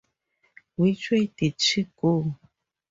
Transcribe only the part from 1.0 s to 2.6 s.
way did she go?